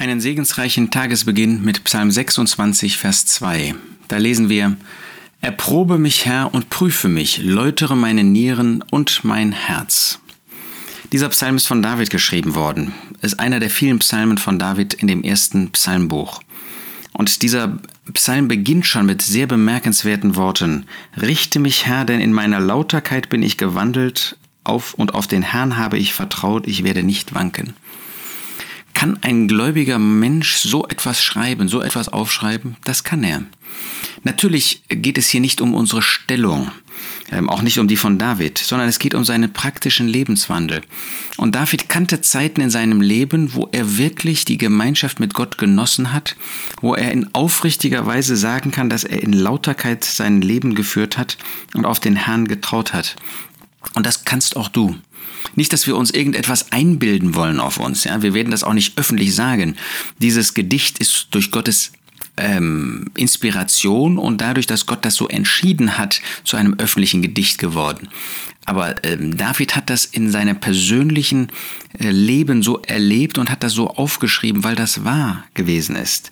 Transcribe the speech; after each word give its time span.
Einen 0.00 0.22
segensreichen 0.22 0.90
Tagesbeginn 0.90 1.62
mit 1.62 1.84
Psalm 1.84 2.10
26, 2.10 2.96
Vers 2.96 3.26
2. 3.26 3.74
Da 4.08 4.16
lesen 4.16 4.48
wir, 4.48 4.78
Erprobe 5.42 5.98
mich, 5.98 6.24
Herr, 6.24 6.54
und 6.54 6.70
prüfe 6.70 7.08
mich, 7.08 7.42
läutere 7.42 7.94
meine 7.98 8.24
Nieren 8.24 8.82
und 8.90 9.24
mein 9.24 9.52
Herz. 9.52 10.18
Dieser 11.12 11.28
Psalm 11.28 11.56
ist 11.56 11.66
von 11.66 11.82
David 11.82 12.08
geschrieben 12.08 12.54
worden, 12.54 12.94
ist 13.20 13.40
einer 13.40 13.60
der 13.60 13.68
vielen 13.68 13.98
Psalmen 13.98 14.38
von 14.38 14.58
David 14.58 14.94
in 14.94 15.06
dem 15.06 15.22
ersten 15.22 15.70
Psalmbuch. 15.72 16.40
Und 17.12 17.42
dieser 17.42 17.78
Psalm 18.14 18.48
beginnt 18.48 18.86
schon 18.86 19.04
mit 19.04 19.20
sehr 19.20 19.46
bemerkenswerten 19.46 20.34
Worten. 20.34 20.86
Richte 21.20 21.60
mich, 21.60 21.84
Herr, 21.84 22.06
denn 22.06 22.22
in 22.22 22.32
meiner 22.32 22.58
Lauterkeit 22.60 23.28
bin 23.28 23.42
ich 23.42 23.58
gewandelt, 23.58 24.38
auf 24.64 24.94
und 24.94 25.12
auf 25.12 25.26
den 25.26 25.42
Herrn 25.42 25.76
habe 25.76 25.98
ich 25.98 26.14
vertraut, 26.14 26.66
ich 26.66 26.84
werde 26.84 27.02
nicht 27.02 27.34
wanken. 27.34 27.74
Kann 29.00 29.18
ein 29.22 29.48
gläubiger 29.48 29.98
Mensch 29.98 30.56
so 30.56 30.86
etwas 30.86 31.24
schreiben, 31.24 31.68
so 31.68 31.80
etwas 31.80 32.10
aufschreiben? 32.10 32.76
Das 32.84 33.02
kann 33.02 33.24
er. 33.24 33.44
Natürlich 34.24 34.82
geht 34.90 35.16
es 35.16 35.30
hier 35.30 35.40
nicht 35.40 35.62
um 35.62 35.72
unsere 35.72 36.02
Stellung, 36.02 36.70
ähm, 37.32 37.48
auch 37.48 37.62
nicht 37.62 37.78
um 37.78 37.88
die 37.88 37.96
von 37.96 38.18
David, 38.18 38.58
sondern 38.58 38.90
es 38.90 38.98
geht 38.98 39.14
um 39.14 39.24
seinen 39.24 39.54
praktischen 39.54 40.06
Lebenswandel. 40.06 40.82
Und 41.38 41.54
David 41.54 41.88
kannte 41.88 42.20
Zeiten 42.20 42.60
in 42.60 42.68
seinem 42.68 43.00
Leben, 43.00 43.54
wo 43.54 43.70
er 43.72 43.96
wirklich 43.96 44.44
die 44.44 44.58
Gemeinschaft 44.58 45.18
mit 45.18 45.32
Gott 45.32 45.56
genossen 45.56 46.12
hat, 46.12 46.36
wo 46.82 46.94
er 46.94 47.10
in 47.10 47.34
aufrichtiger 47.34 48.04
Weise 48.04 48.36
sagen 48.36 48.70
kann, 48.70 48.90
dass 48.90 49.04
er 49.04 49.22
in 49.22 49.32
Lauterkeit 49.32 50.04
sein 50.04 50.42
Leben 50.42 50.74
geführt 50.74 51.16
hat 51.16 51.38
und 51.72 51.86
auf 51.86 52.00
den 52.00 52.16
Herrn 52.16 52.46
getraut 52.48 52.92
hat. 52.92 53.16
Und 53.94 54.06
das 54.06 54.24
kannst 54.24 54.56
auch 54.56 54.68
du. 54.68 54.96
Nicht, 55.54 55.72
dass 55.72 55.86
wir 55.86 55.96
uns 55.96 56.10
irgendetwas 56.10 56.72
einbilden 56.72 57.34
wollen 57.34 57.60
auf 57.60 57.78
uns. 57.78 58.04
Ja? 58.04 58.22
Wir 58.22 58.34
werden 58.34 58.50
das 58.50 58.64
auch 58.64 58.74
nicht 58.74 58.98
öffentlich 58.98 59.34
sagen. 59.34 59.76
Dieses 60.18 60.54
Gedicht 60.54 60.98
ist 60.98 61.28
durch 61.30 61.50
Gottes 61.50 61.92
ähm, 62.36 63.10
Inspiration 63.16 64.18
und 64.18 64.40
dadurch, 64.40 64.66
dass 64.66 64.86
Gott 64.86 65.04
das 65.04 65.14
so 65.14 65.28
entschieden 65.28 65.98
hat, 65.98 66.20
zu 66.44 66.56
einem 66.56 66.74
öffentlichen 66.78 67.22
Gedicht 67.22 67.58
geworden. 67.58 68.08
Aber 68.66 69.02
ähm, 69.04 69.36
David 69.36 69.74
hat 69.76 69.90
das 69.90 70.04
in 70.04 70.30
seinem 70.30 70.60
persönlichen 70.60 71.48
äh, 71.98 72.10
Leben 72.10 72.62
so 72.62 72.80
erlebt 72.82 73.38
und 73.38 73.50
hat 73.50 73.62
das 73.62 73.72
so 73.72 73.88
aufgeschrieben, 73.88 74.62
weil 74.64 74.76
das 74.76 75.04
wahr 75.04 75.44
gewesen 75.54 75.96
ist. 75.96 76.30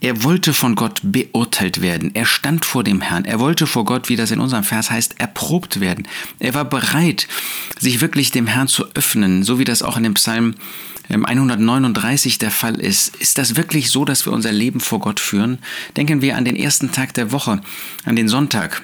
Er 0.00 0.22
wollte 0.22 0.54
von 0.54 0.76
Gott 0.76 1.00
beurteilt 1.02 1.82
werden. 1.82 2.12
Er 2.14 2.24
stand 2.24 2.64
vor 2.64 2.84
dem 2.84 3.00
Herrn. 3.00 3.24
Er 3.24 3.40
wollte 3.40 3.66
vor 3.66 3.84
Gott, 3.84 4.08
wie 4.08 4.16
das 4.16 4.30
in 4.30 4.38
unserem 4.38 4.62
Vers 4.62 4.90
heißt, 4.90 5.18
erprobt 5.20 5.80
werden. 5.80 6.06
Er 6.38 6.54
war 6.54 6.64
bereit, 6.64 7.26
sich 7.78 8.00
wirklich 8.00 8.30
dem 8.30 8.46
Herrn 8.46 8.68
zu 8.68 8.86
öffnen, 8.94 9.42
so 9.42 9.58
wie 9.58 9.64
das 9.64 9.82
auch 9.82 9.96
in 9.96 10.04
dem 10.04 10.14
Psalm 10.14 10.54
139 11.10 12.34
ähm, 12.34 12.38
der 12.38 12.50
Fall 12.50 12.80
ist. 12.80 13.16
Ist 13.16 13.38
das 13.38 13.56
wirklich 13.56 13.90
so, 13.90 14.04
dass 14.04 14.26
wir 14.26 14.32
unser 14.32 14.52
Leben 14.52 14.80
vor 14.80 15.00
Gott 15.00 15.18
führen? 15.18 15.58
Denken 15.96 16.22
wir 16.22 16.36
an 16.36 16.44
den 16.44 16.56
ersten 16.56 16.92
Tag 16.92 17.14
der 17.14 17.32
Woche, 17.32 17.60
an 18.04 18.14
den 18.14 18.28
Sonntag. 18.28 18.82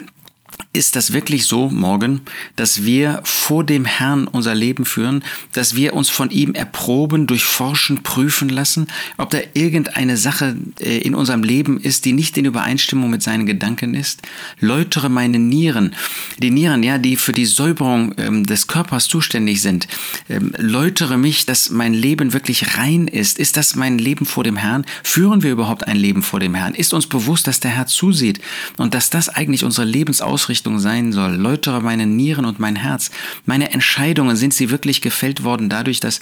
Ist 0.75 0.97
das 0.97 1.13
wirklich 1.13 1.47
so 1.47 1.71
morgen, 1.71 2.23
dass 2.57 2.83
wir 2.83 3.21
vor 3.23 3.63
dem 3.63 3.85
Herrn 3.85 4.27
unser 4.27 4.57
Leben 4.57 4.85
führen, 4.85 5.23
dass 5.53 5.77
wir 5.77 5.95
uns 5.95 6.11
von 6.11 6.31
ihm 6.31 6.53
erproben, 6.53 7.29
durchforschen, 7.29 8.03
prüfen 8.03 8.49
lassen, 8.49 8.89
ob 9.17 9.31
da 9.31 9.39
irgendeine 9.53 10.17
Sache 10.17 10.57
äh, 10.81 10.99
in 10.99 11.15
unserem 11.15 11.45
Leben 11.45 11.79
ist, 11.79 12.05
die 12.05 12.13
nicht 12.13 12.37
in 12.39 12.45
Übereinstimmung 12.45 13.09
mit 13.09 13.23
seinen 13.23 13.47
Gedanken 13.47 13.95
ist? 13.95 14.23
Läutere 14.59 15.09
meine 15.09 15.39
Nieren, 15.39 15.95
die 16.41 16.51
Nieren, 16.51 16.83
ja, 16.83 16.99
die 16.99 17.17
für 17.17 17.33
die 17.33 17.47
Säuberung 17.47 18.13
ähm, 18.19 18.45
des 18.45 18.67
Körpers 18.67 19.07
zuständig 19.07 19.63
sind. 19.63 19.87
Ähm, 20.29 20.53
läutere 20.59 21.19
mich, 21.19 21.47
dass 21.47 21.71
mein 21.71 21.95
Leben 21.95 22.33
wirklich 22.33 22.77
rein 22.79 23.07
ist. 23.07 23.39
Ist 23.39 23.57
das 23.57 23.77
mein 23.77 23.99
Leben 23.99 24.27
vor 24.27 24.43
dem 24.43 24.57
Herrn? 24.57 24.85
Führen 25.05 25.45
wir 25.45 25.53
überhaupt 25.53 25.87
ein 25.87 25.97
Leben 25.97 26.25
vor 26.25 26.41
dem 26.41 26.57
Herrn? 26.57 26.75
Ist 26.75 26.93
uns 26.93 27.07
bewusst, 27.07 27.47
dass 27.47 27.61
der 27.61 27.71
Herr 27.71 27.87
zusieht 27.87 28.41
und 28.77 28.93
dass 28.93 29.09
das 29.09 29.29
eigentlich 29.29 29.63
unsere 29.63 29.87
Lebensausrichtung 29.87 30.64
Ausrichtung 30.65 30.79
sein 30.79 31.13
soll. 31.13 31.35
Läutere 31.35 31.83
meine 31.83 32.07
Nieren 32.07 32.47
und 32.47 32.59
mein 32.59 32.77
Herz. 32.77 33.11
Meine 33.45 33.73
Entscheidungen, 33.73 34.35
sind 34.35 34.55
sie 34.55 34.71
wirklich 34.71 35.03
gefällt 35.03 35.45
worden 35.45 35.69
dadurch, 35.69 36.01
dass 36.01 36.21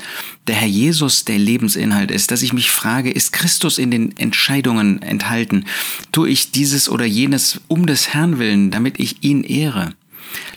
der 0.48 0.56
Herr 0.56 0.66
Jesus 0.66 1.24
der 1.24 1.38
Lebensinhalt 1.38 2.10
ist? 2.10 2.32
Dass 2.32 2.42
ich 2.42 2.52
mich 2.52 2.72
frage, 2.72 3.10
ist 3.10 3.32
Christus 3.32 3.78
in 3.78 3.92
den 3.92 4.16
Entscheidungen 4.16 5.00
enthalten? 5.00 5.64
Tue 6.10 6.28
ich 6.28 6.50
dieses 6.50 6.88
oder 6.88 7.04
jenes 7.04 7.60
um 7.68 7.86
des 7.86 8.14
Herrn 8.14 8.40
willen, 8.40 8.72
damit 8.72 8.98
ich 8.98 9.22
ihn 9.22 9.44
ehre? 9.44 9.94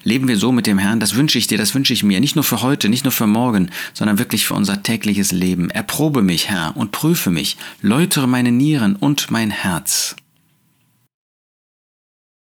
Leben 0.03 0.28
wir 0.28 0.38
so 0.38 0.51
mit 0.51 0.66
dem 0.66 0.79
Herrn, 0.79 1.00
das 1.00 1.16
wünsche 1.16 1.38
ich 1.38 1.45
dir, 1.45 1.59
das 1.59 1.75
wünsche 1.75 1.94
ich 1.94 2.03
mir, 2.03 2.19
nicht 2.19 2.35
nur 2.35 2.45
für 2.45 2.63
heute, 2.63 2.90
nicht 2.90 3.03
nur 3.03 3.12
für 3.12 3.28
morgen, 3.28 3.69
sondern 3.94 4.18
wirklich 4.18 4.45
für 4.47 4.56
unser 4.56 4.81
tägliches 4.81 5.31
Leben. 5.31 5.69
Erprobe 5.69 6.24
mich, 6.24 6.50
Herr, 6.50 6.75
und 6.75 6.91
prüfe 6.91 7.29
mich, 7.29 7.57
läutere 7.81 8.28
meine 8.28 8.51
Nieren 8.51 8.95
und 8.95 9.29
mein 9.29 9.51
Herz. 9.51 10.16